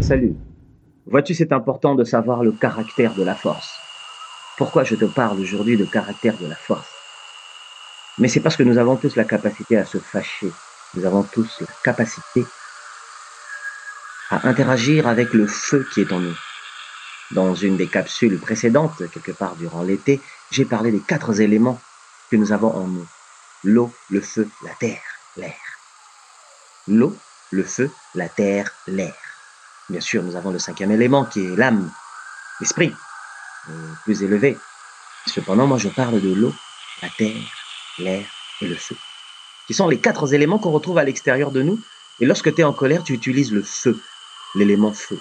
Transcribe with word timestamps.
Salut. 0.00 0.34
Vois-tu, 1.06 1.34
c'est 1.34 1.52
important 1.52 1.94
de 1.94 2.04
savoir 2.04 2.42
le 2.42 2.52
caractère 2.52 3.14
de 3.14 3.22
la 3.22 3.34
force. 3.34 3.70
Pourquoi 4.56 4.82
je 4.82 4.94
te 4.96 5.04
parle 5.04 5.38
aujourd'hui 5.38 5.76
de 5.76 5.84
caractère 5.84 6.36
de 6.38 6.46
la 6.46 6.56
force? 6.56 6.88
Mais 8.18 8.28
c'est 8.28 8.40
parce 8.40 8.56
que 8.56 8.62
nous 8.62 8.78
avons 8.78 8.96
tous 8.96 9.16
la 9.16 9.24
capacité 9.24 9.76
à 9.76 9.84
se 9.84 9.98
fâcher. 9.98 10.50
Nous 10.94 11.04
avons 11.04 11.22
tous 11.22 11.60
la 11.60 11.66
capacité 11.84 12.44
à 14.30 14.48
interagir 14.48 15.06
avec 15.06 15.34
le 15.34 15.46
feu 15.46 15.86
qui 15.92 16.00
est 16.00 16.12
en 16.12 16.20
nous. 16.20 16.38
Dans 17.32 17.54
une 17.54 17.76
des 17.76 17.86
capsules 17.86 18.38
précédentes, 18.38 19.08
quelque 19.12 19.32
part 19.32 19.56
durant 19.56 19.82
l'été, 19.82 20.20
j'ai 20.50 20.64
parlé 20.64 20.90
des 20.90 21.00
quatre 21.00 21.40
éléments 21.40 21.80
que 22.30 22.36
nous 22.36 22.52
avons 22.52 22.74
en 22.74 22.86
nous. 22.86 23.06
L'eau, 23.64 23.92
le 24.08 24.20
feu, 24.20 24.48
la 24.64 24.72
terre, 24.74 25.02
l'air. 25.36 25.54
L'eau, 26.88 27.14
le 27.50 27.64
feu, 27.64 27.90
la 28.14 28.28
terre, 28.28 28.72
l'air. 28.86 29.29
Bien 29.90 30.00
sûr, 30.00 30.22
nous 30.22 30.36
avons 30.36 30.52
le 30.52 30.60
cinquième 30.60 30.92
élément 30.92 31.24
qui 31.24 31.44
est 31.44 31.56
l'âme, 31.56 31.90
l'esprit, 32.60 32.94
plus 34.04 34.22
élevé. 34.22 34.56
Cependant, 35.26 35.66
moi, 35.66 35.78
je 35.78 35.88
parle 35.88 36.20
de 36.20 36.32
l'eau, 36.32 36.54
la 37.02 37.08
terre, 37.08 37.42
l'air 37.98 38.24
et 38.60 38.68
le 38.68 38.76
feu, 38.76 38.94
qui 39.66 39.74
sont 39.74 39.88
les 39.88 39.98
quatre 39.98 40.32
éléments 40.32 40.60
qu'on 40.60 40.70
retrouve 40.70 40.98
à 40.98 41.04
l'extérieur 41.04 41.50
de 41.50 41.62
nous. 41.62 41.80
Et 42.20 42.26
lorsque 42.26 42.54
tu 42.54 42.60
es 42.60 42.64
en 42.64 42.72
colère, 42.72 43.02
tu 43.02 43.14
utilises 43.14 43.50
le 43.50 43.64
feu, 43.64 44.00
l'élément 44.54 44.92
feu, 44.92 45.18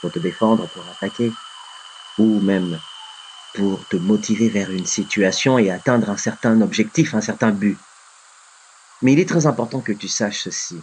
pour 0.00 0.12
te 0.12 0.20
défendre, 0.20 0.68
pour 0.68 0.84
attaquer, 0.88 1.32
ou 2.18 2.38
même 2.40 2.78
pour 3.54 3.84
te 3.88 3.96
motiver 3.96 4.48
vers 4.48 4.70
une 4.70 4.86
situation 4.86 5.58
et 5.58 5.72
atteindre 5.72 6.10
un 6.10 6.16
certain 6.16 6.60
objectif, 6.60 7.12
un 7.14 7.20
certain 7.20 7.50
but. 7.50 7.76
Mais 9.02 9.14
il 9.14 9.18
est 9.18 9.28
très 9.28 9.46
important 9.46 9.80
que 9.80 9.92
tu 9.92 10.06
saches 10.06 10.44
ceci. 10.44 10.80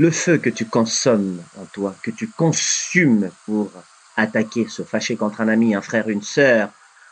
Le 0.00 0.10
feu 0.10 0.38
que 0.38 0.48
tu 0.48 0.64
consommes 0.64 1.42
en 1.58 1.66
toi, 1.66 1.94
que 2.02 2.10
tu 2.10 2.26
consumes 2.26 3.30
pour 3.44 3.70
attaquer, 4.16 4.66
se 4.66 4.82
fâcher 4.82 5.14
contre 5.14 5.42
un 5.42 5.48
ami, 5.48 5.74
un 5.74 5.82
frère, 5.82 6.08
une 6.08 6.22
sœur, 6.22 6.70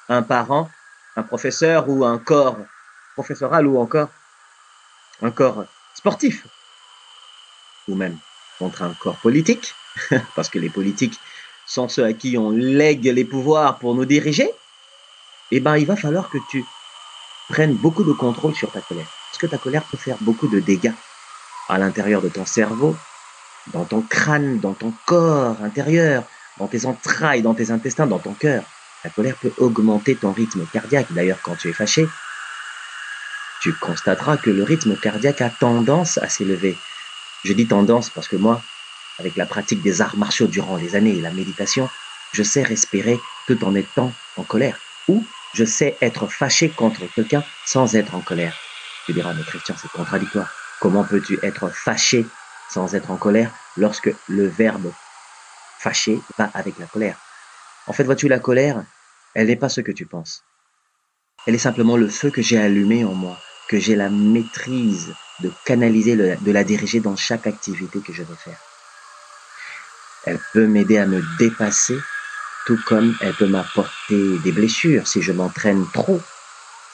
un 0.09 0.23
parent, 0.23 0.71
un 1.15 1.23
professeur 1.23 1.91
ou 1.91 2.07
un 2.07 2.17
corps 2.17 2.57
professoral 3.13 3.67
ou 3.67 3.79
encore 3.79 4.09
un 5.21 5.31
corps 5.31 5.67
sportif, 5.93 6.47
ou 7.89 7.95
même 7.95 8.17
contre 8.59 8.81
un 8.81 8.95
corps 8.95 9.19
politique, 9.19 9.75
parce 10.35 10.49
que 10.49 10.59
les 10.59 10.71
politiques 10.71 11.21
sont 11.67 11.89
ceux 11.89 12.07
à 12.07 12.15
qui 12.15 12.39
on 12.39 12.53
lègue 12.53 13.05
les 13.05 13.27
pouvoirs 13.27 13.79
pour 13.79 13.95
nous 13.95 14.07
diriger, 14.07 14.51
eh 15.51 15.61
ben, 15.61 15.77
il 15.77 15.85
va 15.85 15.97
falloir 15.97 16.31
que 16.31 16.39
tu 16.49 16.65
prennes 17.51 17.75
beaucoup 17.75 18.05
de 18.05 18.15
contrôle 18.15 18.55
sur 18.55 18.73
ta 18.73 18.81
colère. 18.81 19.09
Parce 19.31 19.37
que 19.37 19.47
ta 19.47 19.59
colère 19.59 19.85
peut 19.85 19.99
faire 19.99 20.17
beaucoup 20.23 20.49
de 20.49 20.61
dégâts 20.61 20.95
à 21.69 21.79
l'intérieur 21.79 22.23
de 22.23 22.29
ton 22.29 22.47
cerveau, 22.47 22.97
dans 23.73 23.85
ton 23.85 24.01
crâne, 24.01 24.61
dans 24.61 24.75
ton 24.75 24.93
corps 25.07 25.63
intérieur, 25.63 26.25
dans 26.59 26.67
tes 26.67 26.87
entrailles, 26.87 27.43
dans 27.43 27.55
tes 27.55 27.71
intestins, 27.71 28.07
dans 28.07 28.19
ton 28.19 28.33
cœur. 28.35 28.65
La 29.05 29.11
colère 29.11 29.37
peut 29.37 29.53
augmenter 29.59 30.17
ton 30.17 30.33
rythme 30.33 30.67
cardiaque. 30.73 31.07
D'ailleurs, 31.11 31.39
quand 31.43 31.57
tu 31.57 31.69
es 31.69 31.73
fâché, 31.73 32.09
tu 33.61 33.73
constateras 33.75 34.37
que 34.37 34.51
le 34.51 34.63
rythme 34.63 34.97
cardiaque 34.97 35.41
a 35.41 35.51
tendance 35.51 36.19
à 36.19 36.29
s'élever. 36.29 36.77
Je 37.45 37.53
dis 37.53 37.67
tendance 37.67 38.11
parce 38.11 38.29
que 38.29 38.37
moi, 38.37 38.61
avec 39.19 39.37
la 39.37 39.47
pratique 39.47 39.83
des 39.83 40.01
arts 40.01 40.17
martiaux 40.17 40.47
durant 40.47 40.77
les 40.77 40.97
années 40.97 41.17
et 41.17 41.21
la 41.21 41.31
méditation, 41.31 41.89
je 42.33 42.43
sais 42.43 42.63
respirer 42.63 43.19
tout 43.47 43.63
en 43.65 43.75
étant 43.75 44.13
en 44.37 44.43
colère. 44.43 44.79
Ou 45.09 45.25
je 45.55 45.65
sais 45.65 45.97
être 46.01 46.27
fâché 46.27 46.71
contre 46.71 47.03
quelqu'un 47.15 47.43
sans 47.65 47.95
être 47.95 48.15
en 48.15 48.21
colère. 48.21 48.57
Tu 49.07 49.13
diras, 49.13 49.33
mais 49.33 49.43
Christian, 49.43 49.75
c'est 49.81 49.91
contradictoire. 49.91 50.49
Comment 50.81 51.05
peux-tu 51.05 51.39
être 51.43 51.71
fâché 51.71 52.27
sans 52.71 52.95
être 52.95 53.11
en 53.11 53.17
colère 53.17 53.53
lorsque 53.77 54.15
le 54.29 54.47
verbe 54.47 54.93
fâché 55.81 56.21
va 56.39 56.45
avec 56.55 56.79
la 56.79 56.87
colère? 56.87 57.19
En 57.87 57.93
fait, 57.93 58.05
vois-tu, 58.05 58.29
la 58.29 58.39
colère, 58.39 58.85
elle 59.35 59.49
n'est 59.49 59.57
pas 59.57 59.69
ce 59.69 59.81
que 59.81 59.93
tu 59.93 60.07
penses. 60.07 60.45
Elle 61.47 61.55
est 61.55 61.59
simplement 61.59 61.97
le 61.97 62.09
feu 62.09 62.31
que 62.31 62.43
j'ai 62.43 62.59
allumé 62.59 63.05
en 63.05 63.15
moi, 63.15 63.39
que 63.69 63.79
j'ai 63.79 63.97
la 63.97 64.11
maîtrise 64.11 65.15
de 65.41 65.51
canaliser, 65.65 66.17
de 66.17 66.53
la 66.53 66.65
diriger 66.65 67.01
dans 67.01 67.17
chaque 67.17 67.47
activité 67.47 68.01
que 68.01 68.13
je 68.13 68.23
vais 68.23 68.37
faire. 68.37 68.59
Elle 70.25 70.41
peut 70.53 70.67
m'aider 70.67 70.99
à 70.99 71.07
me 71.07 71.23
dépasser, 71.39 71.99
tout 72.67 72.79
comme 72.85 73.15
elle 73.21 73.35
peut 73.35 73.47
m'apporter 73.47 74.39
des 74.45 74.53
blessures 74.53 75.07
si 75.07 75.23
je 75.23 75.33
m'entraîne 75.33 75.87
trop. 75.93 76.21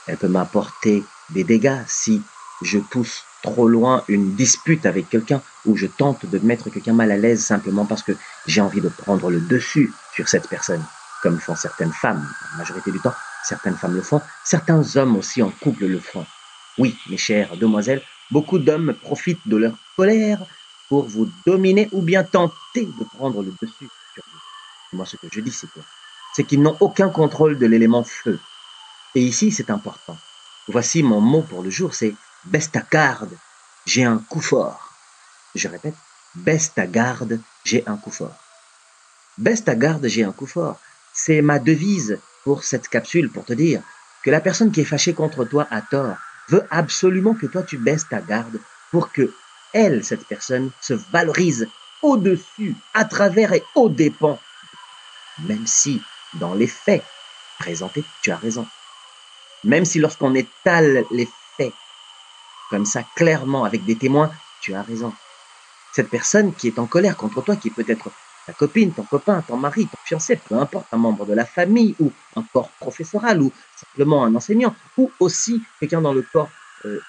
Elle 0.06 0.18
peut 0.18 0.28
m'apporter 0.28 1.04
des 1.30 1.42
dégâts 1.42 1.82
si 1.86 2.22
je 2.64 2.78
pousse 2.78 3.24
trop 3.42 3.68
loin 3.68 4.02
une 4.08 4.34
dispute 4.34 4.86
avec 4.86 5.08
quelqu'un 5.10 5.42
ou 5.66 5.76
je 5.76 5.86
tente 5.86 6.26
de 6.26 6.38
mettre 6.38 6.70
quelqu'un 6.70 6.94
mal 6.94 7.12
à 7.12 7.16
l'aise 7.16 7.44
simplement 7.44 7.84
parce 7.84 8.02
que 8.02 8.12
j'ai 8.46 8.60
envie 8.60 8.80
de 8.80 8.88
prendre 8.88 9.30
le 9.30 9.40
dessus 9.40 9.92
sur 10.14 10.28
cette 10.28 10.48
personne, 10.48 10.82
comme 11.22 11.38
font 11.38 11.54
certaines 11.54 11.92
femmes. 11.92 12.26
La 12.52 12.58
majorité 12.58 12.90
du 12.90 13.00
temps, 13.00 13.14
certaines 13.44 13.76
femmes 13.76 13.94
le 13.94 14.02
font, 14.02 14.20
certains 14.44 14.96
hommes 14.96 15.16
aussi 15.16 15.42
en 15.42 15.50
couple 15.50 15.86
le 15.86 16.00
font. 16.00 16.26
Oui, 16.78 16.96
mes 17.08 17.18
chères 17.18 17.56
demoiselles, 17.56 18.02
beaucoup 18.30 18.58
d'hommes 18.58 18.94
profitent 18.94 19.46
de 19.46 19.56
leur 19.56 19.74
colère 19.96 20.40
pour 20.88 21.06
vous 21.06 21.30
dominer 21.46 21.88
ou 21.92 22.02
bien 22.02 22.24
tenter 22.24 22.86
de 22.86 23.04
prendre 23.16 23.42
le 23.42 23.52
dessus 23.60 23.88
sur 24.14 24.24
vous. 24.32 24.96
Moi, 24.96 25.06
ce 25.06 25.16
que 25.16 25.26
je 25.30 25.40
dis, 25.40 25.52
c'est 25.52 25.70
quoi 25.70 25.82
C'est 26.34 26.44
qu'ils 26.44 26.62
n'ont 26.62 26.76
aucun 26.80 27.10
contrôle 27.10 27.58
de 27.58 27.66
l'élément 27.66 28.04
feu. 28.04 28.38
Et 29.14 29.20
ici, 29.20 29.52
c'est 29.52 29.70
important. 29.70 30.16
Voici 30.68 31.02
mon 31.02 31.20
mot 31.20 31.42
pour 31.42 31.62
le 31.62 31.70
jour, 31.70 31.94
c'est 31.94 32.14
baisse 32.46 32.70
ta 32.70 32.82
garde, 32.90 33.36
j'ai 33.86 34.04
un 34.04 34.18
coup 34.18 34.40
fort. 34.40 34.92
Je 35.54 35.68
répète, 35.68 35.94
baisse 36.34 36.72
ta 36.74 36.86
garde, 36.86 37.40
j'ai 37.64 37.86
un 37.86 37.96
coup 37.96 38.10
fort. 38.10 38.36
Baisse 39.38 39.64
ta 39.64 39.74
garde, 39.74 40.06
j'ai 40.06 40.24
un 40.24 40.32
coup 40.32 40.46
fort. 40.46 40.78
C'est 41.12 41.42
ma 41.42 41.58
devise 41.58 42.18
pour 42.44 42.64
cette 42.64 42.88
capsule 42.88 43.30
pour 43.30 43.44
te 43.44 43.52
dire 43.52 43.82
que 44.22 44.30
la 44.30 44.40
personne 44.40 44.72
qui 44.72 44.80
est 44.80 44.84
fâchée 44.84 45.14
contre 45.14 45.44
toi 45.44 45.66
à 45.70 45.82
tort 45.82 46.16
veut 46.48 46.66
absolument 46.70 47.34
que 47.34 47.46
toi 47.46 47.62
tu 47.62 47.78
baisses 47.78 48.08
ta 48.08 48.20
garde 48.20 48.60
pour 48.90 49.12
que 49.12 49.32
elle, 49.72 50.04
cette 50.04 50.26
personne, 50.26 50.70
se 50.80 50.94
valorise 50.94 51.68
au-dessus, 52.00 52.76
à 52.94 53.04
travers 53.04 53.52
et 53.52 53.64
au 53.74 53.88
dépens. 53.88 54.38
Même 55.40 55.66
si, 55.66 56.00
dans 56.34 56.54
les 56.54 56.68
faits 56.68 57.02
présentés, 57.58 58.04
tu 58.22 58.30
as 58.30 58.36
raison. 58.36 58.68
Même 59.64 59.84
si 59.84 59.98
lorsqu'on 59.98 60.34
étale 60.34 61.04
les 61.10 61.28
comme 62.70 62.86
ça 62.86 63.02
clairement 63.14 63.64
avec 63.64 63.84
des 63.84 63.96
témoins, 63.96 64.30
tu 64.60 64.74
as 64.74 64.82
raison. 64.82 65.12
Cette 65.92 66.10
personne 66.10 66.54
qui 66.54 66.68
est 66.68 66.78
en 66.78 66.86
colère 66.86 67.16
contre 67.16 67.42
toi, 67.42 67.56
qui 67.56 67.70
peut 67.70 67.84
être 67.86 68.10
ta 68.46 68.52
copine, 68.52 68.92
ton 68.92 69.04
copain, 69.04 69.42
ton 69.42 69.56
mari, 69.56 69.86
ton 69.86 69.98
fiancé, 70.04 70.36
peu 70.36 70.56
importe, 70.56 70.86
un 70.92 70.98
membre 70.98 71.24
de 71.24 71.32
la 71.32 71.46
famille 71.46 71.94
ou 71.98 72.12
un 72.36 72.42
corps 72.52 72.70
professoral 72.80 73.40
ou 73.40 73.52
simplement 73.76 74.24
un 74.24 74.34
enseignant 74.34 74.74
ou 74.96 75.10
aussi 75.20 75.62
quelqu'un 75.80 76.02
dans 76.02 76.12
le 76.12 76.22
corps 76.22 76.50
euh, 76.84 77.00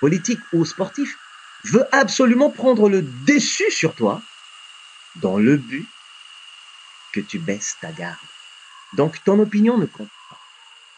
politique 0.00 0.40
ou 0.52 0.64
sportif, 0.64 1.16
veut 1.64 1.86
absolument 1.92 2.50
prendre 2.50 2.88
le 2.88 3.02
dessus 3.02 3.70
sur 3.70 3.94
toi 3.94 4.22
dans 5.16 5.38
le 5.38 5.56
but 5.56 5.86
que 7.12 7.20
tu 7.20 7.38
baisses 7.38 7.76
ta 7.80 7.92
garde. 7.92 8.16
Donc 8.94 9.22
ton 9.24 9.38
opinion 9.38 9.78
ne 9.78 9.86
compte 9.86 10.08
pas. 10.30 10.38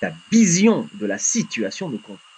Ta 0.00 0.14
vision 0.30 0.88
de 0.94 1.06
la 1.06 1.18
situation 1.18 1.88
ne 1.88 1.98
compte 1.98 2.18
pas 2.18 2.31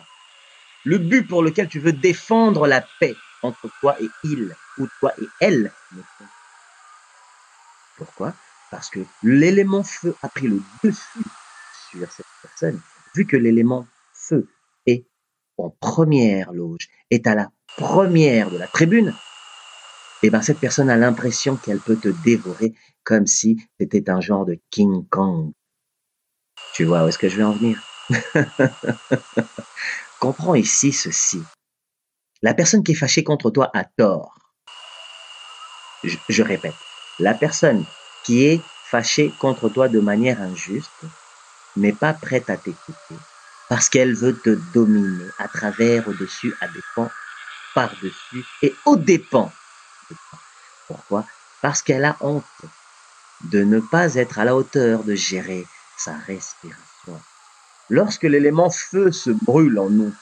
le 0.85 0.99
but 0.99 1.27
pour 1.27 1.43
lequel 1.43 1.69
tu 1.69 1.81
veux 1.81 1.93
défendre 1.93 2.67
la 2.67 2.87
paix 3.01 3.17
entre 3.43 3.69
toi 3.81 3.97
et 4.01 4.09
il, 4.23 4.55
ou 4.79 4.87
toi 5.01 5.13
et 5.21 5.27
elle. 5.41 5.73
Pourquoi? 7.97 8.35
Parce 8.71 8.91
que 8.91 9.01
l'élément 9.23 9.85
feu 9.85 10.15
a 10.23 10.29
pris 10.29 10.49
le 10.49 10.61
dessus 10.83 11.25
sur 11.91 12.11
cette 12.11 12.27
personne, 12.43 12.81
vu 13.15 13.27
que 13.27 13.37
l'élément 13.37 13.87
feu 14.13 14.49
est 14.87 15.07
en 15.59 15.71
première 15.71 16.53
loge, 16.53 16.89
est 17.11 17.27
à 17.27 17.35
la 17.35 17.51
première 17.77 18.51
de 18.51 18.59
la 18.59 18.67
tribune, 18.67 19.15
et 20.23 20.29
eh 20.29 20.31
ben 20.31 20.41
cette 20.41 20.59
personne 20.59 20.89
a 20.89 20.97
l'impression 20.97 21.57
qu'elle 21.57 21.81
peut 21.81 21.99
te 21.99 22.09
dévorer 22.09 22.73
comme 23.03 23.27
si 23.27 23.63
c'était 23.79 24.09
un 24.09 24.23
genre 24.23 24.47
de 24.47 24.59
King 24.71 25.07
Kong. 25.11 25.53
Tu 26.75 26.85
vois 26.85 27.05
où 27.05 27.09
est-ce 27.09 27.19
que 27.19 27.29
je 27.29 27.37
vais 27.37 27.43
en 27.43 27.53
venir? 27.53 27.83
Comprends 30.21 30.55
ici 30.55 30.93
ceci. 30.93 31.43
La 32.43 32.55
personne 32.55 32.83
qui 32.83 32.93
est 32.93 32.97
fâchée 32.97 33.25
contre 33.25 33.51
toi 33.51 33.71
a 33.75 33.85
tort. 33.85 34.35
Je, 36.29 36.43
répète, 36.43 36.75
la 37.19 37.35
personne 37.35 37.85
qui 38.25 38.45
est 38.45 38.61
fâchée 38.91 39.33
contre 39.41 39.69
toi 39.69 39.89
de 39.89 40.01
manière 40.01 40.43
injuste 40.43 40.91
n'est 41.77 41.93
pas 41.93 42.13
prête 42.13 42.51
à 42.51 42.57
t'écouter 42.57 43.17
parce 43.69 43.89
qu'elle 43.89 44.15
veut 44.15 44.39
te 44.39 44.51
dominer 44.73 45.27
à 45.39 45.49
travers, 45.49 46.07
au-dessus, 46.07 46.55
à 46.61 46.69
dépens, 46.69 47.11
par-dessus 47.75 48.45
et 48.63 48.75
au 48.85 48.97
dépens. 48.97 49.51
Pourquoi? 50.87 51.25
Parce 51.63 51.83
qu'elle 51.83 52.05
a 52.05 52.17
honte 52.21 52.45
de 53.41 53.65
ne 53.65 53.81
pas 53.81 54.15
être 54.15 54.39
à 54.39 54.45
la 54.45 54.55
hauteur 54.55 55.03
de 55.03 55.15
gérer 55.15 55.67
sa 55.97 56.17
respiration. 56.17 56.94
Lorsque 57.91 58.23
l'élément 58.23 58.71
feu 58.71 59.13
se 59.13 59.31
brûle 59.31 59.79
en 59.79 59.91
nous 59.91 60.15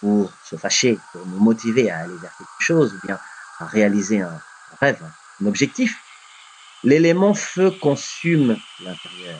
pour 0.00 0.32
se 0.44 0.56
fâcher, 0.56 0.98
pour 1.12 1.26
nous 1.26 1.38
motiver 1.38 1.90
à 1.90 1.98
aller 1.98 2.16
vers 2.16 2.36
quelque 2.36 2.60
chose, 2.60 2.94
ou 2.94 3.06
bien 3.06 3.18
à 3.58 3.66
réaliser 3.66 4.20
un 4.20 4.40
rêve, 4.80 5.02
un 5.42 5.46
objectif, 5.46 5.96
L'élément 6.84 7.34
feu 7.34 7.72
consume 7.72 8.56
l'intérieur, 8.80 9.38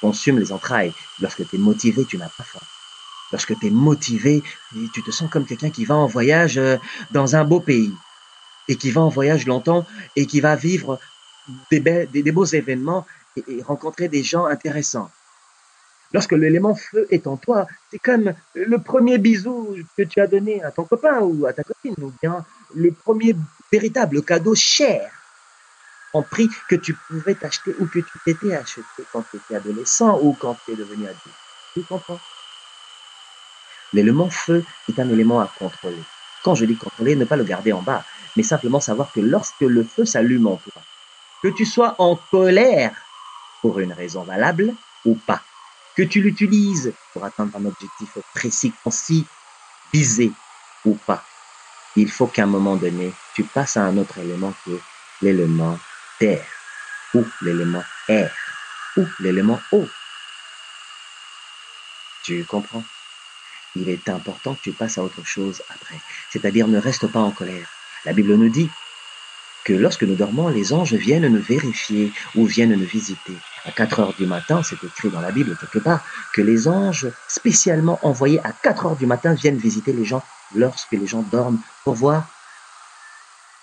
consume 0.00 0.38
les 0.38 0.52
entrailles. 0.52 0.92
Lorsque 1.20 1.48
tu 1.48 1.56
es 1.56 1.58
motivé, 1.58 2.04
tu 2.04 2.16
n'as 2.16 2.28
pas 2.28 2.44
faim. 2.44 2.60
Lorsque 3.32 3.58
tu 3.58 3.66
es 3.66 3.70
motivé, 3.70 4.42
tu 4.92 5.02
te 5.02 5.10
sens 5.10 5.28
comme 5.28 5.46
quelqu'un 5.46 5.70
qui 5.70 5.84
va 5.84 5.96
en 5.96 6.06
voyage 6.06 6.58
euh, 6.58 6.76
dans 7.10 7.34
un 7.34 7.44
beau 7.44 7.58
pays 7.58 7.92
et 8.68 8.76
qui 8.76 8.92
va 8.92 9.00
en 9.00 9.08
voyage 9.08 9.46
longtemps 9.46 9.84
et 10.14 10.26
qui 10.26 10.40
va 10.40 10.54
vivre 10.54 11.00
des, 11.70 11.80
des, 11.80 12.32
beaux 12.32 12.44
événements 12.44 13.04
et 13.48 13.62
rencontrer 13.62 14.08
des 14.08 14.22
gens 14.22 14.46
intéressants. 14.46 15.10
Lorsque 16.12 16.32
l'élément 16.32 16.74
feu 16.74 17.06
est 17.10 17.26
en 17.26 17.36
toi, 17.36 17.66
c'est 17.90 17.98
comme 17.98 18.32
le 18.54 18.78
premier 18.78 19.18
bisou 19.18 19.76
que 19.96 20.02
tu 20.02 20.20
as 20.20 20.26
donné 20.26 20.62
à 20.62 20.70
ton 20.70 20.84
copain 20.84 21.20
ou 21.20 21.46
à 21.46 21.52
ta 21.52 21.64
copine, 21.64 21.94
ou 22.00 22.12
bien 22.22 22.44
le 22.74 22.92
premier 22.92 23.34
véritable 23.72 24.22
cadeau 24.22 24.54
cher 24.54 25.10
en 26.12 26.22
prix 26.22 26.48
que 26.68 26.76
tu 26.76 26.94
pouvais 27.08 27.34
t'acheter 27.34 27.74
ou 27.78 27.86
que 27.86 27.98
tu 27.98 28.18
t'étais 28.24 28.54
acheté 28.54 28.82
quand 29.12 29.24
tu 29.30 29.36
étais 29.36 29.56
adolescent 29.56 30.18
ou 30.22 30.32
quand 30.32 30.56
tu 30.64 30.72
es 30.72 30.76
devenu 30.76 31.04
adulte. 31.04 31.36
Tu 31.74 31.82
comprends? 31.82 32.20
L'élément 33.92 34.30
feu 34.30 34.64
est 34.88 34.98
un 34.98 35.08
élément 35.10 35.40
à 35.40 35.50
contrôler. 35.58 36.02
Quand 36.42 36.54
je 36.54 36.64
dis 36.64 36.76
contrôler, 36.76 37.16
ne 37.16 37.24
pas 37.24 37.36
le 37.36 37.44
garder 37.44 37.72
en 37.72 37.82
bas, 37.82 38.04
mais 38.36 38.42
simplement 38.42 38.80
savoir 38.80 39.12
que 39.12 39.20
lorsque 39.20 39.60
le 39.60 39.84
feu 39.84 40.04
s'allume 40.04 40.46
en 40.46 40.56
toi, 40.56 40.82
que 41.42 41.48
tu 41.48 41.64
sois 41.64 41.94
en 41.98 42.16
colère 42.30 42.94
pour 43.62 43.78
une 43.80 43.92
raison 43.92 44.22
valable 44.22 44.74
ou 45.04 45.14
pas, 45.14 45.42
que 45.96 46.02
tu 46.02 46.20
l'utilises 46.20 46.92
pour 47.12 47.24
atteindre 47.24 47.56
un 47.56 47.64
objectif 47.64 48.18
précis, 48.34 48.72
concis, 48.84 49.26
visé 49.92 50.32
ou 50.84 50.94
pas. 50.94 51.24
Il 51.96 52.10
faut 52.10 52.26
qu'à 52.26 52.42
un 52.42 52.46
moment 52.46 52.76
donné, 52.76 53.12
tu 53.34 53.42
passes 53.44 53.78
à 53.78 53.82
un 53.82 53.96
autre 53.96 54.18
élément 54.18 54.52
qui 54.62 54.74
est 54.74 54.80
l'élément 55.22 55.78
terre 56.18 56.46
ou 57.14 57.24
l'élément 57.40 57.84
air 58.08 58.34
ou 58.96 59.06
l'élément 59.20 59.60
eau. 59.72 59.88
Tu 62.24 62.44
comprends? 62.44 62.84
Il 63.74 63.88
est 63.88 64.08
important 64.08 64.54
que 64.54 64.62
tu 64.62 64.72
passes 64.72 64.98
à 64.98 65.02
autre 65.02 65.24
chose 65.24 65.62
après. 65.70 66.00
C'est-à-dire 66.30 66.68
ne 66.68 66.78
reste 66.78 67.06
pas 67.06 67.20
en 67.20 67.30
colère. 67.30 67.68
La 68.04 68.12
Bible 68.12 68.34
nous 68.34 68.48
dit 68.48 68.70
que 69.66 69.72
lorsque 69.72 70.04
nous 70.04 70.14
dormons, 70.14 70.48
les 70.48 70.72
anges 70.72 70.94
viennent 70.94 71.26
nous 71.26 71.42
vérifier 71.42 72.12
ou 72.36 72.46
viennent 72.46 72.76
nous 72.76 72.86
visiter. 72.86 73.36
À 73.64 73.72
4 73.72 73.98
heures 73.98 74.14
du 74.14 74.24
matin, 74.24 74.62
c'est 74.62 74.80
écrit 74.84 75.10
dans 75.10 75.20
la 75.20 75.32
Bible 75.32 75.56
quelque 75.58 75.80
part, 75.80 76.04
que 76.34 76.40
les 76.40 76.68
anges 76.68 77.08
spécialement 77.26 77.98
envoyés 78.02 78.38
à 78.44 78.52
4 78.52 78.86
heures 78.86 78.96
du 78.96 79.06
matin 79.06 79.34
viennent 79.34 79.58
visiter 79.58 79.92
les 79.92 80.04
gens 80.04 80.22
lorsque 80.54 80.92
les 80.92 81.08
gens 81.08 81.22
dorment 81.32 81.58
pour 81.82 81.94
voir 81.94 82.28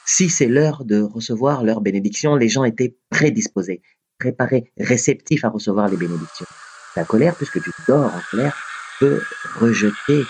si 0.06 0.30
c'est 0.30 0.48
l'heure 0.48 0.84
de 0.84 1.02
recevoir 1.02 1.64
leur 1.64 1.80
bénédiction, 1.80 2.36
les 2.36 2.50
gens 2.50 2.66
étaient 2.66 2.98
prédisposés, 3.10 3.82
préparés, 4.20 4.74
réceptifs 4.78 5.46
à 5.46 5.50
recevoir 5.50 5.88
les 5.88 5.96
bénédictions. 5.96 6.46
La 6.98 7.06
colère, 7.06 7.34
puisque 7.36 7.64
tu 7.64 7.72
dors 7.88 8.14
en 8.14 8.22
colère, 8.30 8.58
peut 9.00 9.22
rejeter 9.62 10.26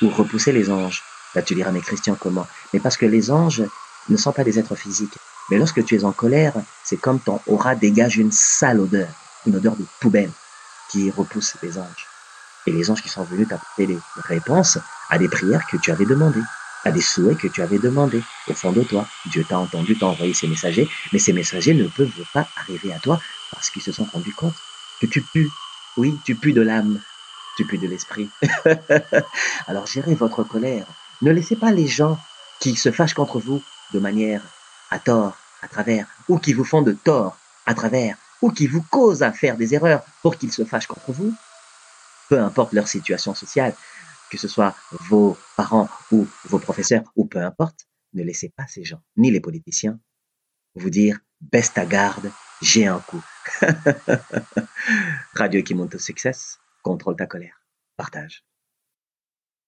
ou 0.00 0.10
repousser 0.10 0.52
les 0.52 0.70
anges. 0.70 1.02
Là, 1.34 1.42
tu 1.42 1.56
diras, 1.56 1.72
mais 1.72 1.80
Christian, 1.80 2.14
comment? 2.14 2.46
Mais 2.72 2.78
parce 2.78 2.96
que 2.96 3.06
les 3.06 3.32
anges, 3.32 3.64
ne 4.08 4.16
sont 4.16 4.32
pas 4.32 4.44
des 4.44 4.58
êtres 4.58 4.74
physiques. 4.74 5.18
Mais 5.50 5.58
lorsque 5.58 5.84
tu 5.84 5.96
es 5.96 6.04
en 6.04 6.12
colère, 6.12 6.54
c'est 6.84 6.96
comme 6.96 7.20
ton 7.20 7.40
aura 7.46 7.74
dégage 7.74 8.16
une 8.16 8.32
sale 8.32 8.80
odeur, 8.80 9.08
une 9.46 9.56
odeur 9.56 9.76
de 9.76 9.84
poubelle 10.00 10.30
qui 10.90 11.10
repousse 11.10 11.54
les 11.62 11.78
anges. 11.78 12.06
Et 12.66 12.72
les 12.72 12.90
anges 12.90 13.02
qui 13.02 13.08
sont 13.08 13.24
venus 13.24 13.48
t'apporter 13.48 13.86
des 13.86 13.98
réponses 14.24 14.78
à 15.10 15.18
des 15.18 15.28
prières 15.28 15.66
que 15.66 15.76
tu 15.76 15.90
avais 15.90 16.04
demandées, 16.04 16.42
à 16.84 16.90
des 16.90 17.00
souhaits 17.00 17.38
que 17.38 17.48
tu 17.48 17.62
avais 17.62 17.78
demandés 17.78 18.22
au 18.48 18.54
fond 18.54 18.72
de 18.72 18.82
toi. 18.82 19.06
Dieu 19.26 19.44
t'a 19.44 19.58
entendu, 19.58 19.98
t'a 19.98 20.06
envoyé 20.06 20.32
ses 20.32 20.46
messagers, 20.46 20.88
mais 21.12 21.18
ces 21.18 21.32
messagers 21.32 21.74
ne 21.74 21.88
peuvent 21.88 22.10
pas 22.32 22.46
arriver 22.56 22.92
à 22.92 22.98
toi 22.98 23.20
parce 23.50 23.70
qu'ils 23.70 23.82
se 23.82 23.92
sont 23.92 24.06
rendus 24.12 24.34
compte 24.34 24.54
que 25.00 25.06
tu 25.06 25.22
pues. 25.22 25.48
Oui, 25.96 26.18
tu 26.24 26.36
pues 26.36 26.54
de 26.54 26.62
l'âme, 26.62 27.00
tu 27.56 27.66
pues 27.66 27.78
de 27.78 27.86
l'esprit. 27.86 28.30
Alors 29.66 29.86
gérez 29.86 30.14
votre 30.14 30.42
colère. 30.42 30.86
Ne 31.20 31.30
laissez 31.30 31.56
pas 31.56 31.70
les 31.70 31.86
gens 31.86 32.18
qui 32.60 32.76
se 32.76 32.90
fâchent 32.90 33.14
contre 33.14 33.38
vous 33.38 33.62
de 33.92 33.98
manière 33.98 34.42
à 34.90 34.98
tort, 34.98 35.36
à 35.62 35.68
travers, 35.68 36.06
ou 36.28 36.38
qui 36.38 36.52
vous 36.52 36.64
font 36.64 36.82
de 36.82 36.92
tort 36.92 37.38
à 37.66 37.74
travers, 37.74 38.16
ou 38.40 38.50
qui 38.50 38.66
vous 38.66 38.82
causent 38.82 39.22
à 39.22 39.32
faire 39.32 39.56
des 39.56 39.74
erreurs 39.74 40.04
pour 40.22 40.36
qu'ils 40.36 40.52
se 40.52 40.64
fâchent 40.64 40.86
contre 40.86 41.12
vous, 41.12 41.34
peu 42.28 42.40
importe 42.40 42.72
leur 42.72 42.88
situation 42.88 43.34
sociale, 43.34 43.74
que 44.30 44.38
ce 44.38 44.48
soit 44.48 44.74
vos 44.90 45.36
parents 45.56 45.88
ou 46.10 46.26
vos 46.44 46.58
professeurs, 46.58 47.04
ou 47.16 47.26
peu 47.26 47.40
importe, 47.40 47.86
ne 48.14 48.22
laissez 48.22 48.50
pas 48.56 48.66
ces 48.66 48.84
gens, 48.84 49.00
ni 49.16 49.30
les 49.30 49.40
politiciens, 49.40 49.98
vous 50.74 50.90
dire 50.90 51.18
baisse 51.40 51.72
ta 51.72 51.86
garde, 51.86 52.30
j'ai 52.60 52.86
un 52.86 53.00
coup. 53.00 53.22
Radio 55.34 55.62
qui 55.62 55.74
monte 55.74 55.94
au 55.94 55.98
succès, 55.98 56.32
contrôle 56.82 57.16
ta 57.16 57.26
colère, 57.26 57.60
partage. 57.96 58.44